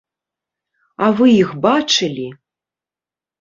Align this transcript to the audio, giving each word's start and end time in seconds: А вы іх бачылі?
А 1.07 1.09
вы 1.19 1.27
іх 1.43 1.51
бачылі? 1.67 2.27